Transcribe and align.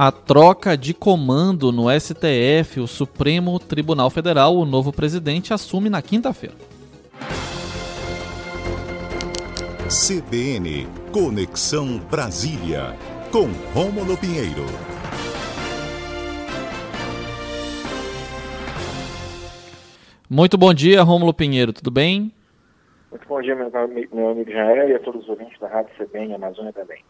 a 0.00 0.12
troca 0.12 0.78
de 0.78 0.94
comando 0.94 1.72
no 1.72 1.86
STF, 1.90 2.78
o 2.78 2.86
Supremo 2.86 3.58
Tribunal 3.58 4.08
Federal, 4.10 4.56
o 4.56 4.64
novo 4.64 4.92
presidente 4.92 5.52
assume 5.52 5.90
na 5.90 6.00
quinta-feira. 6.00 6.54
CBN 9.88 10.86
Conexão 11.10 11.98
Brasília, 12.08 12.94
com 13.32 13.48
Rômulo 13.74 14.16
Pinheiro. 14.16 14.66
Muito 20.30 20.56
bom 20.56 20.72
dia, 20.72 21.02
Rômulo 21.02 21.34
Pinheiro, 21.34 21.72
tudo 21.72 21.90
bem? 21.90 22.32
Muito 23.10 23.26
bom 23.26 23.42
dia, 23.42 23.56
meu, 23.56 23.68
meu 24.12 24.28
amigo 24.28 24.48
Jair 24.48 24.90
e 24.90 24.94
a 24.94 25.00
todos 25.00 25.24
os 25.24 25.28
ouvintes 25.28 25.58
da 25.58 25.66
Rádio 25.66 25.90
CBN 25.98 26.34
Amazônia 26.34 26.72
também. 26.72 27.02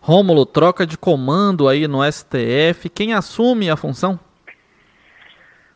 Rômulo, 0.00 0.46
troca 0.46 0.86
de 0.86 0.96
comando 0.96 1.68
aí 1.68 1.86
no 1.86 2.00
STF. 2.04 2.88
Quem 2.88 3.12
assume 3.12 3.70
a 3.70 3.76
função? 3.76 4.18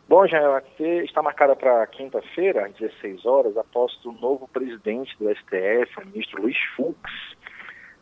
Bom, 0.08 0.26
já 0.26 0.62
está 0.78 1.22
marcada 1.22 1.56
para 1.56 1.86
quinta-feira, 1.86 2.66
às 2.66 2.74
16 2.74 3.24
horas, 3.24 3.56
após 3.56 3.92
o 4.04 4.12
novo 4.12 4.46
presidente 4.46 5.16
do 5.18 5.28
STF, 5.34 5.98
o 5.98 6.06
ministro 6.06 6.42
Luiz 6.42 6.58
Fux. 6.76 6.98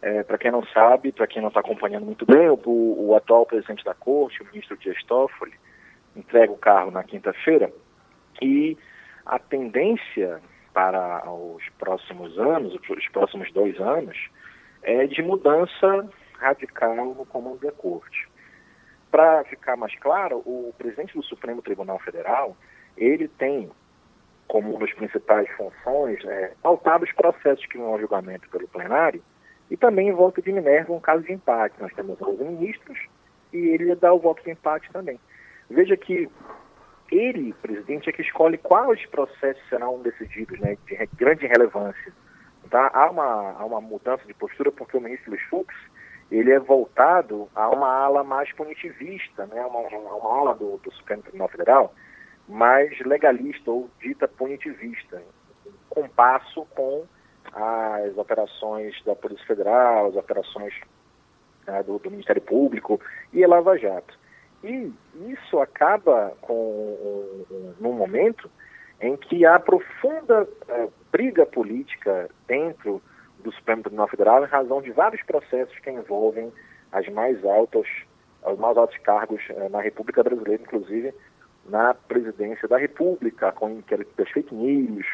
É, 0.02 0.22
para 0.22 0.38
quem 0.38 0.50
não 0.50 0.64
sabe, 0.66 1.12
para 1.12 1.26
quem 1.26 1.40
não 1.42 1.48
está 1.48 1.60
acompanhando 1.60 2.06
muito 2.06 2.24
bem, 2.26 2.48
o, 2.48 2.58
o, 2.64 3.14
atual 3.14 3.46
presidente 3.46 3.84
da 3.84 3.94
corte, 3.94 4.42
o 4.42 4.46
ministro 4.46 4.76
Dias 4.78 5.00
Toffoli, 5.04 5.52
entrega 6.16 6.50
o 6.50 6.56
carro 6.56 6.90
na 6.90 7.04
quinta-feira 7.04 7.70
e 8.40 8.76
a 9.26 9.38
tendência 9.38 10.40
para 10.72 11.30
os 11.30 11.62
próximos 11.78 12.36
anos, 12.38 12.74
os 12.74 13.08
próximos 13.08 13.52
dois 13.52 13.78
anos, 13.78 14.16
é, 14.82 15.06
de 15.06 15.22
mudança 15.22 16.08
radical 16.38 16.94
no 16.96 17.26
comando 17.26 17.58
da 17.58 17.72
corte. 17.72 18.28
Para 19.10 19.44
ficar 19.44 19.76
mais 19.76 19.94
claro, 19.98 20.38
o 20.38 20.72
presidente 20.78 21.14
do 21.14 21.22
Supremo 21.22 21.62
Tribunal 21.62 21.98
Federal, 21.98 22.56
ele 22.96 23.28
tem 23.28 23.70
como 24.46 24.70
uma 24.70 24.80
das 24.80 24.92
principais 24.92 25.48
funções 25.50 26.24
é, 26.24 26.52
pautar 26.62 27.02
os 27.02 27.12
processos 27.12 27.64
que 27.66 27.78
vão 27.78 27.88
ao 27.88 28.00
julgamento 28.00 28.48
pelo 28.50 28.66
plenário 28.66 29.22
e 29.70 29.76
também 29.76 30.08
em 30.08 30.12
voto 30.12 30.42
de 30.42 30.52
Minerva 30.52 30.92
um 30.92 31.00
caso 31.00 31.22
de 31.22 31.32
empate. 31.32 31.80
Nós 31.80 31.92
temos 31.94 32.20
11 32.20 32.42
ministros 32.42 32.98
e 33.52 33.58
ele 33.58 33.94
dá 33.94 34.12
o 34.12 34.18
voto 34.18 34.42
de 34.42 34.50
empate 34.50 34.90
também. 34.92 35.20
Veja 35.68 35.96
que 35.96 36.28
ele, 37.10 37.52
presidente, 37.54 38.08
é 38.08 38.12
que 38.12 38.22
escolhe 38.22 38.58
quais 38.58 39.04
processos 39.06 39.62
serão 39.68 40.00
decididos, 40.00 40.58
né, 40.60 40.76
de 40.86 41.08
grande 41.16 41.46
relevância 41.46 42.12
Tá? 42.70 42.90
Há, 42.94 43.10
uma, 43.10 43.52
há 43.58 43.64
uma 43.64 43.80
mudança 43.80 44.24
de 44.24 44.34
postura 44.34 44.70
porque 44.70 44.96
o 44.96 45.00
ministro 45.00 45.36
Fux 45.48 45.74
ele 46.30 46.52
é 46.52 46.60
voltado 46.60 47.48
a 47.54 47.68
uma 47.68 47.88
ala 47.88 48.22
mais 48.22 48.52
punitivista, 48.52 49.46
né? 49.46 49.60
uma, 49.66 49.80
uma 49.80 50.38
ala 50.38 50.54
do, 50.54 50.78
do 50.78 50.92
Supremo 50.92 51.22
Tribunal 51.22 51.48
Federal 51.48 51.94
mais 52.48 52.98
legalista 53.00 53.70
ou 53.70 53.88
dita 54.00 54.26
punitivista, 54.26 55.22
em 55.66 55.72
compasso 55.88 56.64
com 56.74 57.04
as 57.52 58.16
operações 58.16 59.00
da 59.04 59.14
Polícia 59.14 59.46
Federal, 59.46 60.08
as 60.08 60.16
operações 60.16 60.74
né, 61.66 61.82
do, 61.82 61.98
do, 61.98 62.10
Ministério 62.10 62.42
Público 62.42 63.00
e 63.32 63.42
a 63.44 63.48
Lava 63.48 63.78
Jato. 63.78 64.18
E 64.62 64.92
isso 65.28 65.58
acaba 65.60 66.32
com, 66.40 66.54
um, 66.54 67.46
um, 67.50 67.74
num 67.80 67.92
momento 67.92 68.50
em 69.00 69.16
que 69.16 69.46
há 69.46 69.58
profunda 69.58 70.42
uh, 70.42 70.92
briga 71.10 71.46
política 71.46 72.28
dentro 72.46 73.02
do 73.42 73.52
Supremo 73.52 73.82
Tribunal 73.82 74.08
Federal 74.08 74.44
em 74.44 74.48
razão 74.48 74.82
de 74.82 74.90
vários 74.90 75.22
processos 75.22 75.78
que 75.78 75.90
envolvem 75.90 76.52
as 76.92 77.08
mais 77.08 77.42
altas, 77.44 77.86
os 78.44 78.58
mais 78.58 78.76
altos 78.76 78.98
cargos 78.98 79.42
uh, 79.50 79.68
na 79.70 79.80
República 79.80 80.22
Brasileira, 80.22 80.62
inclusive 80.62 81.14
na 81.66 81.94
presidência 81.94 82.66
da 82.68 82.76
República, 82.78 83.52
com 83.52 83.70
inquéritos 83.70 84.14
das 84.16 84.28
fake 84.30 84.54
news, 84.54 85.06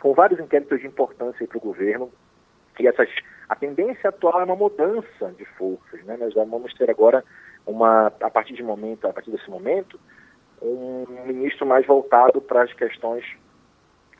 com 0.00 0.14
vários 0.14 0.40
inquéritos 0.40 0.80
de 0.80 0.86
importância 0.86 1.46
para 1.46 1.58
o 1.58 1.60
governo. 1.60 2.10
E 2.78 2.86
essas, 2.86 3.08
a 3.48 3.56
tendência 3.56 4.10
atual 4.10 4.40
é 4.40 4.44
uma 4.44 4.56
mudança 4.56 5.32
de 5.36 5.44
forças. 5.44 6.02
Né? 6.04 6.16
Nós 6.18 6.34
vamos 6.34 6.72
ter 6.74 6.90
agora 6.90 7.24
uma, 7.66 8.06
a 8.20 8.30
partir 8.30 8.54
de 8.54 8.62
momento, 8.62 9.06
a 9.06 9.12
partir 9.12 9.30
desse 9.30 9.50
momento, 9.50 9.98
um 10.68 11.26
ministro 11.26 11.66
mais 11.66 11.86
voltado 11.86 12.40
para 12.40 12.62
as 12.62 12.72
questões 12.72 13.24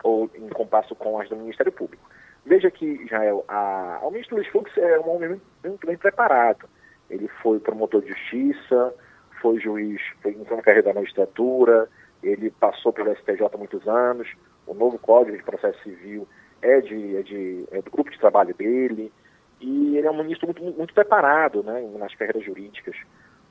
ou 0.02 0.30
em 0.34 0.48
compasso 0.48 0.94
com 0.94 1.18
as 1.20 1.28
do 1.28 1.36
Ministério 1.36 1.72
Público. 1.72 2.08
Veja 2.44 2.70
que, 2.70 2.84
Israel, 2.84 3.44
a, 3.48 3.98
o 4.02 4.10
ministro 4.10 4.36
Luiz 4.36 4.46
Fux 4.48 4.70
é 4.76 5.00
um 5.00 5.16
homem 5.16 5.40
muito 5.64 5.86
bem 5.86 5.96
preparado. 5.96 6.68
Ele 7.10 7.28
foi 7.42 7.58
promotor 7.58 8.02
de 8.02 8.08
justiça, 8.08 8.94
foi 9.40 9.58
juiz, 9.58 10.00
foi 10.22 10.32
entrou 10.32 10.56
na 10.56 10.62
carreira 10.62 10.88
da 10.88 10.94
magistratura, 10.94 11.88
ele 12.22 12.50
passou 12.50 12.92
pelo 12.92 13.14
STJ 13.16 13.48
há 13.52 13.58
muitos 13.58 13.86
anos, 13.88 14.28
o 14.66 14.74
novo 14.74 14.98
Código 14.98 15.36
de 15.36 15.42
Processo 15.42 15.82
Civil 15.82 16.26
é, 16.62 16.80
de, 16.80 17.16
é, 17.16 17.22
de, 17.22 17.64
é 17.70 17.82
do 17.82 17.90
grupo 17.90 18.10
de 18.10 18.18
trabalho 18.18 18.54
dele, 18.54 19.12
e 19.60 19.96
ele 19.96 20.06
é 20.06 20.10
um 20.10 20.22
ministro 20.22 20.46
muito, 20.46 20.62
muito 20.62 20.94
preparado 20.94 21.62
né, 21.62 21.80
nas 21.98 22.14
carreiras 22.14 22.44
jurídicas. 22.44 22.96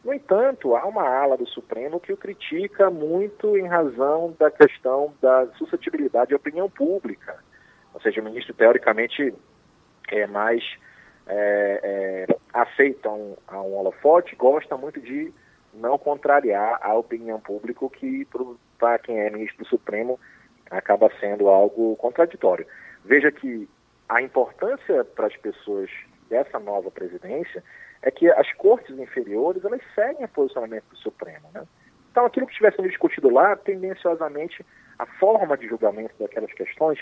No 0.05 0.13
entanto, 0.13 0.75
há 0.75 0.85
uma 0.85 1.01
ala 1.01 1.35
do 1.35 1.47
Supremo 1.47 1.99
que 1.99 2.13
o 2.13 2.17
critica 2.17 2.91
muito 2.91 3.57
em 3.57 3.66
razão 3.66 4.35
da 4.38 4.51
questão 4.51 5.11
da 5.19 5.47
suscetibilidade 5.57 6.31
à 6.31 6.38
opinião 6.38 6.69
pública. 6.69 7.43
Ou 7.91 7.99
seja, 7.99 8.21
o 8.21 8.23
ministro, 8.23 8.53
teoricamente, 8.53 9.33
é 10.09 10.27
mais 10.27 10.63
é, 11.25 12.27
é, 12.29 12.38
aceita 12.53 13.09
um, 13.09 13.35
a 13.47 13.59
um 13.59 13.73
holofote, 13.73 14.35
gosta 14.35 14.77
muito 14.77 15.01
de 15.01 15.33
não 15.73 15.97
contrariar 15.97 16.77
a 16.83 16.94
opinião 16.94 17.39
pública, 17.39 17.89
que 17.89 18.27
para 18.77 18.99
quem 18.99 19.19
é 19.19 19.31
ministro 19.31 19.63
do 19.63 19.67
Supremo 19.67 20.19
acaba 20.69 21.09
sendo 21.19 21.47
algo 21.47 21.95
contraditório. 21.95 22.67
Veja 23.03 23.31
que 23.31 23.67
a 24.07 24.21
importância 24.21 25.03
para 25.03 25.25
as 25.25 25.35
pessoas 25.38 25.89
dessa 26.30 26.59
nova 26.59 26.90
presidência 26.91 27.63
é 28.02 28.12
que 28.12 28.30
as 28.30 28.52
cortes 28.53 28.97
inferiores 28.97 29.63
elas 29.63 29.81
seguem 29.94 30.25
o 30.25 30.30
posicionamento 30.30 30.86
do 30.90 30.97
Supremo. 30.97 31.50
Né? 31.53 31.63
Então, 32.12 32.25
aquilo 32.25 32.46
que 32.46 32.53
estivesse 32.53 32.78
sendo 32.78 32.90
discutido 32.90 33.30
lá, 33.30 33.56
tendenciosamente, 33.56 34.66
a 34.97 35.06
forma 35.06 35.58
de 35.58 35.68
julgamento 35.68 36.13
daquelas 36.19 36.52
questões 36.53 37.00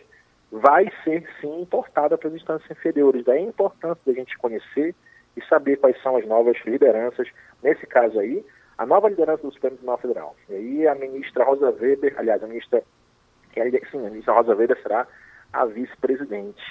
vai 0.52 0.92
ser, 1.04 1.28
sim, 1.42 1.62
importada 1.62 2.18
para 2.18 2.30
as 2.30 2.36
instâncias 2.36 2.70
inferiores. 2.72 3.26
Daí 3.26 3.40
a 3.40 3.42
importância 3.42 4.02
da 4.06 4.14
gente 4.14 4.38
conhecer 4.38 4.96
e 5.36 5.46
saber 5.46 5.78
quais 5.78 6.00
são 6.02 6.16
as 6.16 6.28
novas 6.28 6.58
lideranças. 6.66 7.28
Nesse 7.62 7.86
caso 7.88 8.20
aí, 8.20 8.46
a 8.78 8.86
nova 8.86 9.10
liderança 9.10 9.44
do 9.44 9.52
Supremo 9.52 9.78
Tribunal 9.78 9.98
Federal. 9.98 10.36
E 10.50 10.54
aí 10.54 10.88
a 10.88 10.96
ministra 10.96 11.44
Rosa 11.44 11.72
Weber, 11.72 12.14
aliás, 12.18 12.44
a 12.44 12.48
ministra, 12.48 12.84
sim, 13.54 13.62
a 13.62 14.10
ministra 14.10 14.34
Rosa 14.34 14.56
Weber 14.56 14.82
será 14.82 15.08
a 15.52 15.66
vice-presidente. 15.66 16.62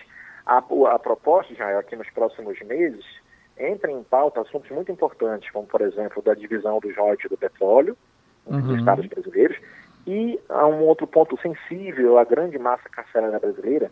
A, 0.45 0.59
a 0.59 0.99
proposta, 0.99 1.55
já 1.55 1.79
aqui 1.79 1.97
nos 1.97 2.11
próximos 2.11 2.61
meses, 2.63 3.05
entra 3.57 3.91
em 3.91 4.03
pauta 4.03 4.41
assuntos 4.41 4.71
muito 4.71 4.91
importantes, 4.91 5.51
como, 5.51 5.67
por 5.67 5.81
exemplo, 5.81 6.23
da 6.23 6.35
divisão 6.35 6.81
do 6.81 6.93
royalties 6.93 7.31
do 7.31 7.37
petróleo 7.37 7.97
uhum. 8.47 8.61
dos 8.61 8.79
estados 8.79 9.07
brasileiros, 9.07 9.57
e 10.07 10.41
há 10.49 10.67
um 10.67 10.83
outro 10.83 11.07
ponto 11.07 11.41
sensível 11.41 12.19
à 12.19 12.25
grande 12.25 12.59
massa 12.59 12.89
carcerária 12.89 13.39
brasileira, 13.39 13.91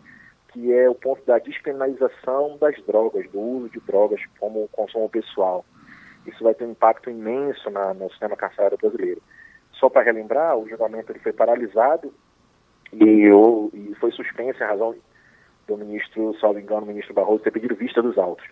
que 0.49 0.73
é 0.73 0.89
o 0.89 0.95
ponto 0.95 1.25
da 1.25 1.37
despenalização 1.37 2.57
das 2.57 2.75
drogas, 2.83 3.29
do 3.31 3.39
uso 3.39 3.69
de 3.69 3.79
drogas 3.79 4.21
como 4.37 4.67
consumo 4.69 5.07
pessoal. 5.09 5.63
Isso 6.25 6.43
vai 6.43 6.53
ter 6.53 6.65
um 6.65 6.71
impacto 6.71 7.09
imenso 7.09 7.69
na, 7.69 7.93
no 7.93 8.09
sistema 8.09 8.35
carcerário 8.35 8.77
brasileiro. 8.77 9.21
Só 9.71 9.89
para 9.89 10.03
relembrar, 10.03 10.57
o 10.57 10.67
julgamento 10.67 11.11
ele 11.11 11.19
foi 11.19 11.31
paralisado 11.31 12.13
e, 12.91 13.21
eu, 13.21 13.71
e 13.73 13.95
foi 13.95 14.11
suspenso 14.11 14.61
em 14.61 14.67
razão 14.67 14.93
do 15.71 15.85
ministro, 15.85 16.35
salvo 16.39 16.59
engano, 16.59 16.83
o 16.83 16.87
ministro 16.87 17.13
Barroso 17.13 17.43
ter 17.43 17.51
pedido 17.51 17.75
vista 17.75 18.01
dos 18.01 18.17
autos. 18.17 18.45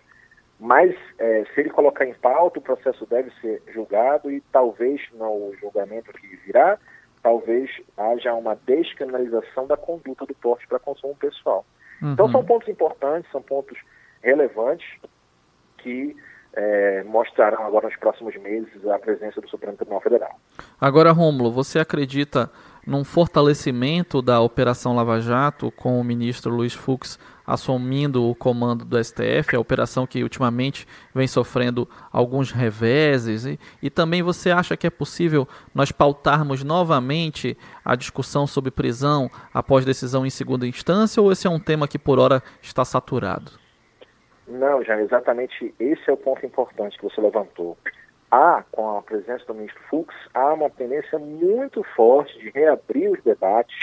Mas 0.58 0.94
é, 1.18 1.44
se 1.54 1.60
ele 1.60 1.70
colocar 1.70 2.04
em 2.04 2.14
pauta, 2.14 2.58
o 2.58 2.62
processo 2.62 3.06
deve 3.06 3.30
ser 3.40 3.62
julgado 3.72 4.30
e 4.30 4.42
talvez 4.52 5.00
no 5.14 5.54
julgamento 5.58 6.12
que 6.12 6.36
virá, 6.44 6.78
talvez 7.22 7.70
haja 7.96 8.34
uma 8.34 8.54
descriminalização 8.66 9.66
da 9.66 9.76
conduta 9.76 10.26
do 10.26 10.34
porte 10.34 10.66
para 10.66 10.78
consumo 10.78 11.14
pessoal. 11.16 11.64
Uhum. 12.02 12.12
Então 12.12 12.30
são 12.30 12.44
pontos 12.44 12.68
importantes, 12.68 13.30
são 13.30 13.42
pontos 13.42 13.78
relevantes 14.22 14.86
que 15.78 16.14
é, 16.52 17.02
mostrarão 17.04 17.64
agora 17.64 17.86
nos 17.86 17.96
próximos 17.96 18.36
meses 18.36 18.86
a 18.86 18.98
presença 18.98 19.40
do 19.40 19.48
Supremo 19.48 19.76
Tribunal 19.76 20.00
Federal. 20.00 20.38
Agora, 20.80 21.12
Rômulo, 21.12 21.50
você 21.50 21.78
acredita 21.78 22.50
num 22.90 23.04
fortalecimento 23.04 24.20
da 24.20 24.40
Operação 24.40 24.96
Lava 24.96 25.20
Jato 25.20 25.70
com 25.70 26.00
o 26.00 26.02
ministro 26.02 26.52
Luiz 26.52 26.74
Fux 26.74 27.20
assumindo 27.46 28.28
o 28.28 28.34
comando 28.34 28.84
do 28.84 29.02
STF, 29.02 29.54
a 29.54 29.60
operação 29.60 30.08
que 30.08 30.24
ultimamente 30.24 30.88
vem 31.14 31.28
sofrendo 31.28 31.88
alguns 32.12 32.50
reveses, 32.50 33.44
e, 33.44 33.60
e 33.80 33.90
também 33.90 34.22
você 34.22 34.50
acha 34.50 34.76
que 34.76 34.88
é 34.88 34.90
possível 34.90 35.46
nós 35.72 35.92
pautarmos 35.92 36.64
novamente 36.64 37.56
a 37.84 37.94
discussão 37.94 38.44
sobre 38.44 38.72
prisão 38.72 39.30
após 39.54 39.84
decisão 39.84 40.26
em 40.26 40.30
segunda 40.30 40.66
instância, 40.66 41.22
ou 41.22 41.30
esse 41.30 41.46
é 41.46 41.50
um 41.50 41.60
tema 41.60 41.86
que 41.86 41.98
por 41.98 42.18
hora 42.18 42.42
está 42.60 42.84
saturado? 42.84 43.52
Não, 44.48 44.82
já 44.82 45.00
exatamente 45.00 45.72
esse 45.78 46.10
é 46.10 46.12
o 46.12 46.16
ponto 46.16 46.44
importante 46.44 46.96
que 46.98 47.04
você 47.04 47.20
levantou. 47.20 47.78
Há, 48.30 48.64
com 48.70 48.98
a 48.98 49.02
presença 49.02 49.44
do 49.46 49.54
ministro 49.54 49.82
Fux, 49.88 50.14
há 50.32 50.54
uma 50.54 50.70
tendência 50.70 51.18
muito 51.18 51.82
forte 51.96 52.38
de 52.38 52.50
reabrir 52.50 53.10
os 53.10 53.22
debates 53.22 53.76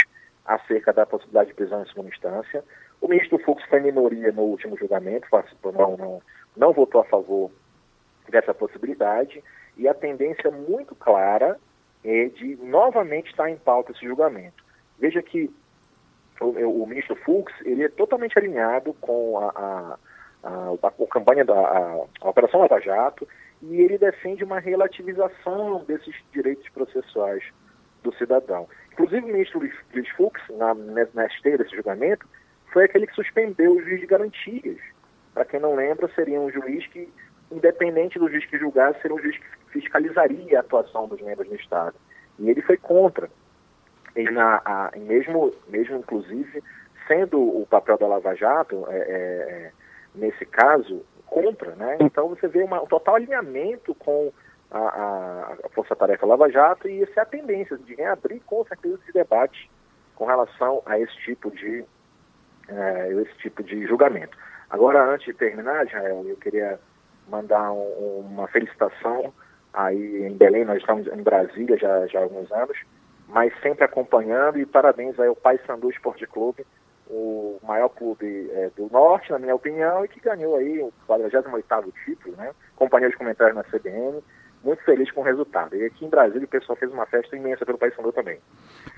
acerca 0.45 0.93
da 0.93 1.05
possibilidade 1.05 1.49
de 1.49 1.55
prisão 1.55 1.81
em 1.81 1.87
segunda 1.87 2.09
instância. 2.09 2.63
O 3.01 3.07
ministro 3.07 3.37
Fux 3.39 3.63
foi 3.65 3.79
minoria 3.79 4.31
no 4.31 4.43
último 4.43 4.77
julgamento, 4.77 5.27
participou, 5.29 5.71
não, 5.71 5.97
não, 5.97 6.21
não 6.55 6.73
votou 6.73 7.01
a 7.01 7.05
favor 7.05 7.51
dessa 8.29 8.53
possibilidade, 8.53 9.43
e 9.77 9.87
a 9.87 9.93
tendência 9.93 10.49
muito 10.49 10.95
clara 10.95 11.59
é 12.03 12.25
de 12.25 12.55
novamente 12.57 13.29
estar 13.29 13.49
em 13.49 13.57
pauta 13.57 13.91
esse 13.91 14.05
julgamento. 14.05 14.63
Veja 14.97 15.21
que 15.21 15.53
o, 16.39 16.83
o 16.83 16.87
ministro 16.87 17.15
Fux 17.17 17.53
ele 17.65 17.83
é 17.83 17.89
totalmente 17.89 18.37
alinhado 18.37 18.93
com 18.95 19.37
a, 19.39 19.49
a, 19.49 19.97
a, 20.43 20.87
a, 20.87 21.07
campanha 21.07 21.43
da 21.43 22.07
a 22.21 22.29
Operação 22.29 22.61
Lava 22.61 22.79
Jato 22.79 23.27
e 23.61 23.81
ele 23.81 23.97
defende 23.97 24.43
uma 24.43 24.59
relativização 24.59 25.83
desses 25.85 26.15
direitos 26.31 26.67
processuais 26.69 27.43
do 28.03 28.13
cidadão. 28.15 28.67
Inclusive 28.91 29.25
o 29.25 29.27
ministro 29.27 29.59
Luiz 29.59 30.09
Fux, 30.09 30.41
na, 30.57 30.73
na 31.13 31.25
esteira 31.25 31.63
desse 31.63 31.75
julgamento, 31.75 32.27
foi 32.71 32.85
aquele 32.85 33.07
que 33.07 33.15
suspendeu 33.15 33.73
o 33.73 33.81
juiz 33.81 33.99
de 33.99 34.05
garantias. 34.05 34.77
Para 35.33 35.45
quem 35.45 35.59
não 35.59 35.75
lembra, 35.75 36.09
seria 36.15 36.39
um 36.39 36.51
juiz 36.51 36.85
que, 36.87 37.11
independente 37.51 38.19
do 38.19 38.29
juiz 38.29 38.45
que 38.45 38.57
julgasse, 38.57 39.01
seria 39.01 39.15
um 39.15 39.21
juiz 39.21 39.37
que 39.37 39.45
fiscalizaria 39.71 40.57
a 40.57 40.61
atuação 40.61 41.07
dos 41.07 41.21
membros 41.21 41.47
do 41.47 41.55
Estado. 41.55 41.95
E 42.39 42.49
ele 42.49 42.61
foi 42.61 42.77
contra. 42.77 43.29
E 44.15 44.23
na, 44.23 44.61
a, 44.65 44.91
mesmo, 44.97 45.53
mesmo, 45.69 45.97
inclusive, 45.97 46.63
sendo 47.07 47.39
o 47.39 47.65
papel 47.67 47.97
da 47.97 48.07
Lava 48.07 48.35
Jato, 48.35 48.85
é, 48.89 48.97
é, 48.97 49.71
nesse 50.15 50.45
caso, 50.45 51.05
contra, 51.29 51.75
né? 51.75 51.97
Então 51.99 52.29
você 52.29 52.47
vê 52.47 52.63
uma, 52.63 52.81
um 52.81 52.87
total 52.87 53.15
alinhamento 53.15 53.93
com 53.95 54.31
a, 54.71 54.79
a, 54.79 55.57
a 55.65 55.69
Força 55.69 55.95
Tarefa 55.95 56.25
Lava 56.25 56.49
Jato 56.49 56.87
e 56.87 57.03
essa 57.03 57.19
é 57.19 57.23
a 57.23 57.25
tendência 57.25 57.77
de 57.77 57.95
reabrir 57.95 58.41
com 58.45 58.65
certeza 58.65 58.99
esse 59.01 59.13
debate 59.13 59.69
com 60.15 60.25
relação 60.25 60.81
a 60.85 60.99
esse 60.99 61.15
tipo 61.17 61.51
de 61.51 61.85
é, 62.67 63.11
esse 63.21 63.37
tipo 63.37 63.63
de 63.63 63.85
julgamento. 63.85 64.37
Agora, 64.69 65.13
antes 65.13 65.27
de 65.27 65.33
terminar, 65.33 65.87
Jael, 65.87 66.25
eu 66.27 66.35
queria 66.35 66.79
mandar 67.29 67.71
um, 67.71 68.19
uma 68.19 68.47
felicitação 68.47 69.33
aí 69.73 70.25
em 70.25 70.35
Belém, 70.35 70.65
nós 70.65 70.79
estamos 70.79 71.07
em 71.07 71.23
Brasília 71.23 71.77
já, 71.77 72.07
já 72.07 72.19
há 72.19 72.23
alguns 72.23 72.51
anos, 72.51 72.77
mas 73.27 73.53
sempre 73.61 73.85
acompanhando 73.85 74.59
e 74.59 74.65
parabéns 74.65 75.19
aí 75.19 75.27
ao 75.27 75.35
Pai 75.35 75.59
Sandu 75.65 75.89
Esporte 75.89 76.25
Clube, 76.25 76.65
o 77.09 77.59
maior 77.63 77.89
clube 77.89 78.49
é, 78.51 78.69
do 78.75 78.89
Norte, 78.91 79.31
na 79.31 79.39
minha 79.39 79.55
opinião, 79.55 80.03
e 80.03 80.07
que 80.07 80.19
ganhou 80.19 80.55
aí 80.55 80.79
o 80.79 80.91
48º 81.07 81.91
título, 82.05 82.35
né? 82.35 82.51
Companhia 82.75 83.09
de 83.09 83.17
comentários 83.17 83.55
na 83.55 83.63
CBN, 83.63 84.21
muito 84.63 84.83
feliz 84.83 85.09
com 85.11 85.21
o 85.21 85.23
resultado. 85.23 85.75
E 85.75 85.85
aqui 85.85 86.05
em 86.05 86.09
Brasília 86.09 86.45
o 86.45 86.49
pessoal 86.49 86.77
fez 86.77 86.91
uma 86.91 87.05
festa 87.05 87.35
imensa 87.35 87.65
pelo 87.65 87.77
Paysandu 87.77 88.11
também. 88.11 88.39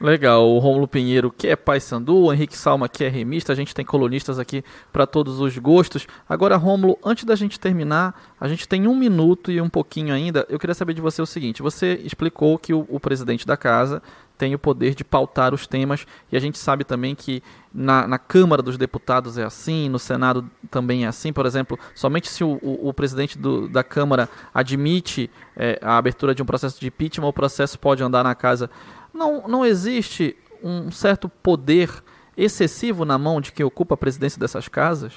Legal, 0.01 0.47
o 0.47 0.57
Romulo 0.57 0.87
Pinheiro 0.87 1.31
que 1.31 1.47
é 1.47 1.55
Paysandu, 1.55 2.25
o 2.25 2.33
Henrique 2.33 2.57
Salma 2.57 2.89
que 2.89 3.03
é 3.03 3.07
remista, 3.07 3.53
a 3.53 3.55
gente 3.55 3.75
tem 3.75 3.85
colunistas 3.85 4.39
aqui 4.39 4.63
para 4.91 5.05
todos 5.05 5.39
os 5.39 5.57
gostos. 5.57 6.07
Agora, 6.27 6.55
Romulo, 6.55 6.97
antes 7.03 7.23
da 7.23 7.35
gente 7.35 7.59
terminar, 7.59 8.33
a 8.39 8.47
gente 8.47 8.67
tem 8.67 8.87
um 8.87 8.95
minuto 8.95 9.51
e 9.51 9.61
um 9.61 9.69
pouquinho 9.69 10.13
ainda. 10.13 10.45
Eu 10.49 10.57
queria 10.57 10.73
saber 10.73 10.93
de 10.93 11.01
você 11.01 11.21
o 11.21 11.25
seguinte: 11.25 11.61
você 11.61 11.93
explicou 12.03 12.57
que 12.57 12.73
o, 12.73 12.85
o 12.89 12.99
presidente 12.99 13.45
da 13.45 13.57
casa 13.57 14.01
tem 14.39 14.55
o 14.55 14.59
poder 14.59 14.95
de 14.95 15.03
pautar 15.03 15.53
os 15.53 15.67
temas, 15.67 16.07
e 16.31 16.37
a 16.37 16.39
gente 16.39 16.57
sabe 16.57 16.85
também 16.85 17.13
que 17.13 17.43
na, 17.73 18.07
na 18.07 18.17
Câmara 18.17 18.61
dos 18.61 18.77
Deputados 18.77 19.37
é 19.37 19.43
assim, 19.43 19.89
no 19.89 19.99
Senado 19.99 20.49
também 20.71 21.03
é 21.03 21.07
assim. 21.09 21.33
Por 21.33 21.45
exemplo, 21.45 21.77
somente 21.93 22.29
se 22.29 22.41
o, 22.41 22.57
o, 22.61 22.87
o 22.87 22.93
presidente 22.93 23.37
do, 23.37 23.67
da 23.67 23.83
Câmara 23.83 24.29
admite 24.53 25.29
é, 25.57 25.77
a 25.81 25.97
abertura 25.97 26.33
de 26.33 26.41
um 26.41 26.45
processo 26.45 26.79
de 26.79 26.87
impeachment, 26.87 27.27
o 27.27 27.33
processo 27.33 27.77
pode 27.77 28.01
andar 28.01 28.23
na 28.23 28.33
casa. 28.33 28.69
Não, 29.13 29.45
não 29.45 29.65
existe 29.65 30.37
um 30.63 30.89
certo 30.89 31.27
poder 31.27 31.89
excessivo 32.37 33.03
na 33.03 33.17
mão 33.17 33.41
de 33.41 33.51
quem 33.51 33.65
ocupa 33.65 33.95
a 33.95 33.97
presidência 33.97 34.39
dessas 34.39 34.69
casas? 34.69 35.13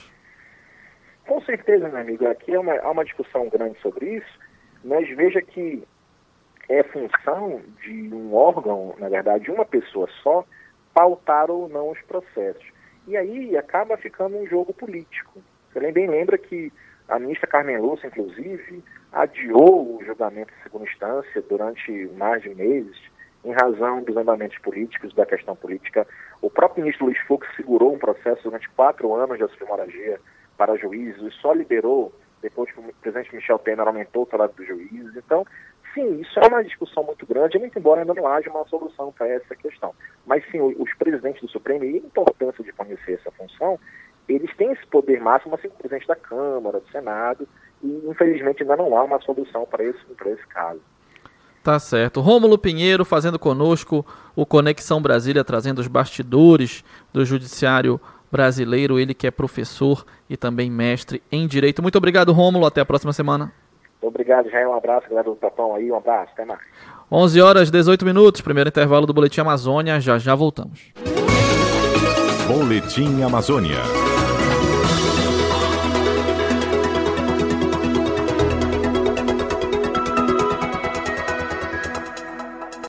Com 1.28 1.40
certeza, 1.42 1.88
meu 1.88 2.00
amigo. 2.00 2.26
Aqui 2.26 2.52
há 2.56 2.60
uma, 2.60 2.74
há 2.74 2.90
uma 2.90 3.04
discussão 3.04 3.48
grande 3.48 3.78
sobre 3.80 4.16
isso, 4.16 4.38
mas 4.84 5.08
veja 5.16 5.40
que 5.40 5.84
é 6.68 6.82
função 6.82 7.60
de 7.82 8.14
um 8.14 8.34
órgão, 8.34 8.94
na 8.98 9.08
verdade, 9.08 9.44
de 9.44 9.50
uma 9.50 9.64
pessoa 9.64 10.08
só, 10.22 10.44
pautar 10.94 11.50
ou 11.50 11.68
não 11.68 11.90
os 11.90 12.00
processos. 12.02 12.64
E 13.06 13.16
aí 13.16 13.56
acaba 13.56 13.96
ficando 13.96 14.36
um 14.36 14.46
jogo 14.46 14.72
político. 14.72 15.42
Você 15.72 15.92
bem 15.92 16.06
lembra 16.06 16.38
que 16.38 16.72
a 17.08 17.18
ministra 17.18 17.46
Carmen 17.46 17.78
Lúcia, 17.78 18.06
inclusive, 18.06 18.84
adiou 19.12 19.96
o 19.96 20.04
julgamento 20.04 20.52
em 20.52 20.62
segunda 20.62 20.84
instância 20.84 21.42
durante 21.48 22.08
mais 22.16 22.42
de 22.42 22.54
meses, 22.54 22.96
em 23.44 23.52
razão 23.52 24.02
dos 24.02 24.16
andamentos 24.16 24.58
políticos, 24.58 25.12
da 25.14 25.26
questão 25.26 25.56
política. 25.56 26.06
O 26.40 26.48
próprio 26.48 26.84
ministro 26.84 27.06
Luiz 27.06 27.18
Fux 27.20 27.46
segurou 27.56 27.92
um 27.92 27.98
processo 27.98 28.42
durante 28.44 28.68
quatro 28.70 29.12
anos 29.14 29.36
de 29.36 29.42
auxílio 29.42 29.66
para 30.56 30.76
juízes 30.76 31.20
e 31.20 31.30
só 31.40 31.52
liberou 31.52 32.12
depois 32.40 32.70
que 32.70 32.80
o 32.80 32.92
presidente 33.00 33.34
Michel 33.34 33.58
Temer 33.58 33.86
aumentou 33.86 34.24
o 34.24 34.28
salário 34.28 34.54
dos 34.54 34.66
juízes. 34.66 35.16
Então, 35.16 35.46
sim, 35.94 36.20
isso 36.20 36.38
é 36.38 36.46
uma 36.46 36.62
discussão 36.62 37.02
muito 37.02 37.26
grande, 37.26 37.58
muito 37.58 37.78
embora 37.78 38.00
ainda 38.00 38.14
não 38.14 38.26
haja 38.26 38.50
uma 38.50 38.66
solução 38.66 39.12
para 39.12 39.28
essa 39.28 39.54
questão. 39.54 39.94
Mas 40.26 40.44
sim, 40.50 40.60
os 40.60 40.94
presidentes 40.94 41.40
do 41.40 41.48
Supremo, 41.48 41.84
e 41.84 41.94
a 41.94 41.98
importância 41.98 42.62
de 42.62 42.72
conhecer 42.72 43.14
essa 43.14 43.30
função, 43.30 43.78
eles 44.28 44.54
têm 44.56 44.72
esse 44.72 44.86
poder 44.86 45.20
máximo, 45.20 45.54
assim 45.54 45.68
o 45.68 45.72
presidente 45.72 46.06
da 46.06 46.16
Câmara, 46.16 46.80
do 46.80 46.88
Senado, 46.90 47.46
e 47.82 48.02
infelizmente 48.08 48.62
ainda 48.62 48.76
não 48.76 48.96
há 48.96 49.04
uma 49.04 49.20
solução 49.20 49.66
para 49.66 49.84
esse, 49.84 49.98
esse 50.26 50.46
caso. 50.48 50.80
Tá 51.62 51.78
certo. 51.78 52.20
Rômulo 52.20 52.58
Pinheiro 52.58 53.04
fazendo 53.04 53.38
conosco 53.38 54.04
o 54.34 54.44
Conexão 54.44 55.00
Brasília, 55.00 55.44
trazendo 55.44 55.78
os 55.78 55.86
bastidores 55.86 56.84
do 57.12 57.24
Judiciário 57.24 58.00
brasileiro, 58.32 58.98
ele 58.98 59.14
que 59.14 59.26
é 59.26 59.30
professor 59.30 60.04
e 60.28 60.36
também 60.36 60.70
mestre 60.70 61.22
em 61.30 61.46
Direito. 61.46 61.82
Muito 61.82 61.98
obrigado, 61.98 62.32
Rômulo. 62.32 62.66
Até 62.66 62.80
a 62.80 62.86
próxima 62.86 63.12
semana. 63.12 63.52
Obrigado, 64.02 64.50
Jair. 64.50 64.68
Um 64.68 64.74
abraço, 64.74 65.08
galera 65.08 65.28
do 65.30 65.36
Tapão 65.36 65.74
aí. 65.74 65.90
Um 65.90 65.96
abraço. 65.96 66.32
Até 66.32 66.44
mais. 66.44 66.60
11 67.10 67.40
horas 67.40 67.70
18 67.70 68.04
minutos. 68.04 68.40
Primeiro 68.40 68.68
intervalo 68.68 69.06
do 69.06 69.14
Boletim 69.14 69.40
Amazônia. 69.40 70.00
Já 70.00 70.18
já 70.18 70.34
voltamos. 70.34 70.92
Boletim 72.48 73.22
Amazônia. 73.22 73.78